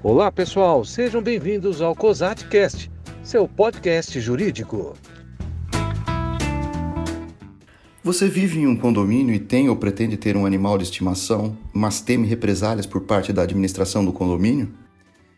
Olá, 0.00 0.30
pessoal, 0.30 0.84
sejam 0.84 1.20
bem-vindos 1.20 1.82
ao 1.82 1.92
COSATcast, 1.92 2.88
seu 3.20 3.48
podcast 3.48 4.20
jurídico. 4.20 4.94
Você 8.04 8.28
vive 8.28 8.60
em 8.60 8.66
um 8.68 8.76
condomínio 8.76 9.34
e 9.34 9.40
tem 9.40 9.68
ou 9.68 9.74
pretende 9.74 10.16
ter 10.16 10.36
um 10.36 10.46
animal 10.46 10.78
de 10.78 10.84
estimação, 10.84 11.58
mas 11.72 12.00
teme 12.00 12.28
represálias 12.28 12.86
por 12.86 13.00
parte 13.00 13.32
da 13.32 13.42
administração 13.42 14.04
do 14.04 14.12
condomínio? 14.12 14.72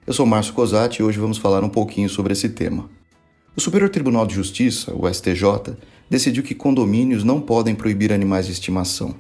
Eu 0.07 0.13
sou 0.13 0.27
Márcio 0.27 0.53
Cosati 0.53 1.01
e 1.01 1.03
hoje 1.03 1.19
vamos 1.19 1.39
falar 1.39 1.65
um 1.65 1.71
pouquinho 1.71 2.11
sobre 2.11 2.35
esse 2.35 2.51
tema. 2.51 2.91
O 3.57 3.63
Superior 3.63 3.89
Tribunal 3.89 4.27
de 4.27 4.35
Justiça, 4.35 4.95
o 4.95 5.09
STJ, 5.09 5.75
decidiu 6.11 6.43
que 6.43 6.55
condomínios 6.55 7.25
não 7.25 7.41
podem 7.41 7.75
proibir 7.75 8.13
animais 8.13 8.45
de 8.45 8.53
estimação. 8.53 9.15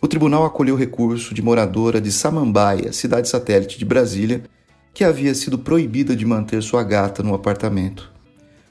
O 0.00 0.08
tribunal 0.08 0.44
acolheu 0.44 0.74
recurso 0.74 1.32
de 1.32 1.40
moradora 1.40 2.00
de 2.00 2.10
Samambaia, 2.10 2.92
cidade 2.92 3.28
satélite 3.28 3.78
de 3.78 3.84
Brasília, 3.84 4.42
que 4.94 5.04
havia 5.04 5.34
sido 5.34 5.58
proibida 5.58 6.14
de 6.14 6.26
manter 6.26 6.62
sua 6.62 6.82
gata 6.82 7.22
no 7.22 7.34
apartamento. 7.34 8.10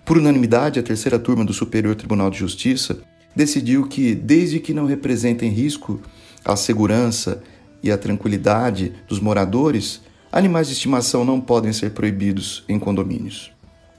Por 0.05 0.17
unanimidade, 0.17 0.79
a 0.79 0.83
terceira 0.83 1.17
turma 1.17 1.45
do 1.45 1.53
Superior 1.53 1.95
Tribunal 1.95 2.29
de 2.29 2.37
Justiça 2.37 3.01
decidiu 3.35 3.87
que, 3.87 4.13
desde 4.13 4.59
que 4.59 4.73
não 4.73 4.85
representem 4.85 5.49
risco 5.49 6.01
à 6.43 6.55
segurança 6.55 7.41
e 7.81 7.91
à 7.91 7.97
tranquilidade 7.97 8.93
dos 9.07 9.19
moradores, 9.19 10.01
animais 10.31 10.67
de 10.67 10.73
estimação 10.73 11.25
não 11.25 11.39
podem 11.39 11.73
ser 11.73 11.91
proibidos 11.91 12.63
em 12.67 12.77
condomínios. 12.77 13.51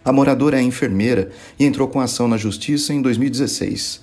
A 0.05 0.13
moradora 0.13 0.59
é 0.59 0.63
enfermeira 0.63 1.31
e 1.59 1.65
entrou 1.65 1.87
com 1.89 2.01
ação 2.01 2.27
na 2.27 2.37
Justiça 2.37 2.93
em 2.93 3.01
2016. 3.01 4.03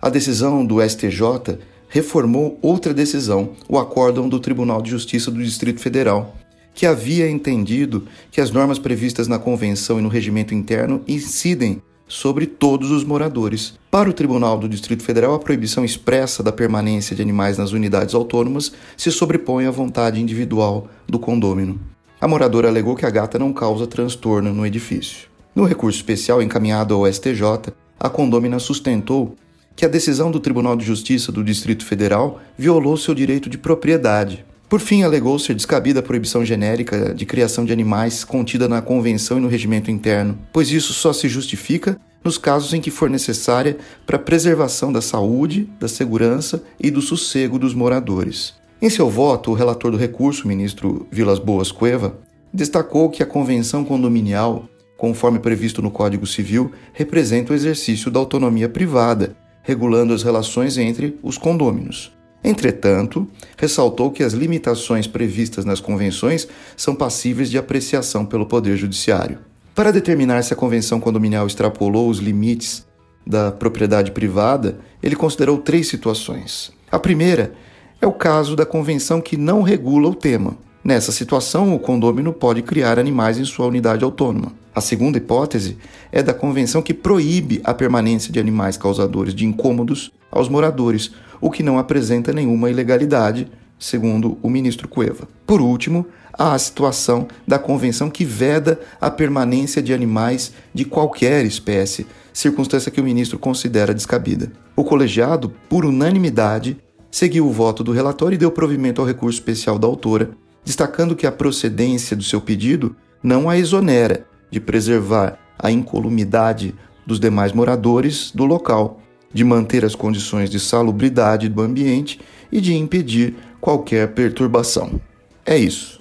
A 0.00 0.08
decisão 0.08 0.64
do 0.64 0.82
STJ 0.82 1.58
reformou 1.88 2.58
outra 2.60 2.92
decisão, 2.92 3.52
o 3.68 3.78
acórdão 3.78 4.28
do 4.28 4.40
Tribunal 4.40 4.82
de 4.82 4.90
Justiça 4.90 5.30
do 5.30 5.42
Distrito 5.42 5.80
Federal, 5.80 6.34
que 6.74 6.84
havia 6.84 7.30
entendido 7.30 8.04
que 8.30 8.40
as 8.40 8.50
normas 8.50 8.78
previstas 8.78 9.28
na 9.28 9.38
Convenção 9.38 9.98
e 9.98 10.02
no 10.02 10.08
regimento 10.08 10.52
interno 10.52 11.02
incidem 11.06 11.80
sobre 12.06 12.46
todos 12.46 12.90
os 12.90 13.04
moradores. 13.04 13.78
Para 13.90 14.10
o 14.10 14.12
Tribunal 14.12 14.58
do 14.58 14.68
Distrito 14.68 15.02
Federal, 15.02 15.34
a 15.34 15.38
proibição 15.38 15.84
expressa 15.84 16.42
da 16.42 16.52
permanência 16.52 17.16
de 17.16 17.22
animais 17.22 17.56
nas 17.56 17.72
unidades 17.72 18.14
autônomas 18.14 18.72
se 18.96 19.10
sobrepõe 19.10 19.66
à 19.66 19.70
vontade 19.70 20.20
individual 20.20 20.88
do 21.08 21.18
condômino. 21.18 21.80
A 22.20 22.28
moradora 22.28 22.68
alegou 22.68 22.96
que 22.96 23.06
a 23.06 23.10
gata 23.10 23.38
não 23.38 23.52
causa 23.52 23.86
transtorno 23.86 24.52
no 24.52 24.66
edifício. 24.66 25.28
No 25.54 25.64
recurso 25.64 25.98
especial 25.98 26.42
encaminhado 26.42 26.94
ao 26.94 27.10
STJ, 27.10 27.72
a 27.98 28.08
condômina 28.10 28.58
sustentou 28.58 29.36
que 29.76 29.84
a 29.84 29.88
decisão 29.88 30.30
do 30.30 30.40
Tribunal 30.40 30.76
de 30.76 30.84
Justiça 30.84 31.32
do 31.32 31.42
Distrito 31.42 31.84
Federal 31.84 32.40
violou 32.56 32.96
seu 32.96 33.14
direito 33.14 33.48
de 33.48 33.58
propriedade, 33.58 34.44
por 34.74 34.80
fim, 34.80 35.04
alegou 35.04 35.38
ser 35.38 35.54
descabida 35.54 36.00
a 36.00 36.02
proibição 36.02 36.44
genérica 36.44 37.14
de 37.14 37.24
criação 37.24 37.64
de 37.64 37.72
animais 37.72 38.24
contida 38.24 38.68
na 38.68 38.82
Convenção 38.82 39.38
e 39.38 39.40
no 39.40 39.46
regimento 39.46 39.88
interno, 39.88 40.36
pois 40.52 40.68
isso 40.68 40.92
só 40.92 41.12
se 41.12 41.28
justifica 41.28 41.96
nos 42.24 42.38
casos 42.38 42.74
em 42.74 42.80
que 42.80 42.90
for 42.90 43.08
necessária 43.08 43.76
para 44.04 44.16
a 44.16 44.18
preservação 44.18 44.92
da 44.92 45.00
saúde, 45.00 45.70
da 45.78 45.86
segurança 45.86 46.60
e 46.80 46.90
do 46.90 47.00
sossego 47.00 47.56
dos 47.56 47.72
moradores. 47.72 48.54
Em 48.82 48.90
seu 48.90 49.08
voto, 49.08 49.52
o 49.52 49.54
relator 49.54 49.92
do 49.92 49.96
recurso, 49.96 50.48
ministro 50.48 51.06
Vilas 51.08 51.38
Boas 51.38 51.70
Cueva, 51.70 52.18
destacou 52.52 53.08
que 53.10 53.22
a 53.22 53.26
convenção 53.26 53.84
condominial, 53.84 54.68
conforme 54.98 55.38
previsto 55.38 55.80
no 55.80 55.90
Código 55.92 56.26
Civil, 56.26 56.72
representa 56.92 57.52
o 57.52 57.54
exercício 57.54 58.10
da 58.10 58.18
autonomia 58.18 58.68
privada, 58.68 59.36
regulando 59.62 60.12
as 60.12 60.24
relações 60.24 60.76
entre 60.76 61.16
os 61.22 61.38
condôminos. 61.38 62.12
Entretanto, 62.44 63.26
ressaltou 63.56 64.10
que 64.10 64.22
as 64.22 64.34
limitações 64.34 65.06
previstas 65.06 65.64
nas 65.64 65.80
convenções 65.80 66.46
são 66.76 66.94
passíveis 66.94 67.50
de 67.50 67.56
apreciação 67.56 68.26
pelo 68.26 68.44
Poder 68.44 68.76
Judiciário. 68.76 69.38
Para 69.74 69.90
determinar 69.90 70.42
se 70.44 70.52
a 70.52 70.56
convenção 70.56 71.00
condominial 71.00 71.46
extrapolou 71.46 72.08
os 72.08 72.18
limites 72.18 72.86
da 73.26 73.50
propriedade 73.50 74.12
privada, 74.12 74.78
ele 75.02 75.16
considerou 75.16 75.56
três 75.56 75.88
situações. 75.88 76.70
A 76.92 76.98
primeira 76.98 77.54
é 78.00 78.06
o 78.06 78.12
caso 78.12 78.54
da 78.54 78.66
convenção 78.66 79.20
que 79.20 79.36
não 79.36 79.62
regula 79.62 80.10
o 80.10 80.14
tema. 80.14 80.56
Nessa 80.84 81.12
situação, 81.12 81.74
o 81.74 81.78
condômino 81.78 82.30
pode 82.30 82.60
criar 82.60 82.98
animais 82.98 83.38
em 83.38 83.44
sua 83.44 83.66
unidade 83.66 84.04
autônoma. 84.04 84.52
A 84.74 84.82
segunda 84.82 85.16
hipótese 85.16 85.78
é 86.12 86.22
da 86.22 86.34
convenção 86.34 86.82
que 86.82 86.92
proíbe 86.92 87.62
a 87.64 87.72
permanência 87.72 88.30
de 88.30 88.38
animais 88.38 88.76
causadores 88.76 89.34
de 89.34 89.46
incômodos 89.46 90.12
aos 90.30 90.46
moradores, 90.46 91.12
o 91.40 91.50
que 91.50 91.62
não 91.62 91.78
apresenta 91.78 92.34
nenhuma 92.34 92.68
ilegalidade, 92.68 93.50
segundo 93.78 94.36
o 94.42 94.50
ministro 94.50 94.86
Cueva. 94.86 95.26
Por 95.46 95.62
último, 95.62 96.06
há 96.34 96.52
a 96.52 96.58
situação 96.58 97.28
da 97.48 97.58
convenção 97.58 98.10
que 98.10 98.24
veda 98.26 98.78
a 99.00 99.10
permanência 99.10 99.80
de 99.80 99.94
animais 99.94 100.52
de 100.74 100.84
qualquer 100.84 101.46
espécie, 101.46 102.06
circunstância 102.30 102.90
que 102.90 103.00
o 103.00 103.04
ministro 103.04 103.38
considera 103.38 103.94
descabida. 103.94 104.52
O 104.76 104.84
colegiado, 104.84 105.50
por 105.66 105.86
unanimidade, 105.86 106.76
seguiu 107.10 107.46
o 107.46 107.52
voto 107.52 107.82
do 107.82 107.92
relator 107.92 108.34
e 108.34 108.36
deu 108.36 108.50
provimento 108.50 109.00
ao 109.00 109.06
recurso 109.06 109.38
especial 109.38 109.78
da 109.78 109.86
autora, 109.86 110.30
destacando 110.64 111.14
que 111.14 111.26
a 111.26 111.32
procedência 111.32 112.16
do 112.16 112.22
seu 112.22 112.40
pedido 112.40 112.96
não 113.22 113.48
a 113.48 113.56
exonera 113.58 114.26
de 114.50 114.60
preservar 114.60 115.38
a 115.58 115.70
incolumidade 115.70 116.74
dos 117.06 117.20
demais 117.20 117.52
moradores 117.52 118.30
do 118.34 118.44
local, 118.44 119.00
de 119.32 119.44
manter 119.44 119.84
as 119.84 119.94
condições 119.94 120.48
de 120.48 120.60
salubridade 120.60 121.48
do 121.48 121.60
ambiente 121.60 122.20
e 122.50 122.60
de 122.60 122.74
impedir 122.74 123.34
qualquer 123.60 124.12
perturbação. 124.14 125.00
É 125.44 125.56
isso. 125.56 126.00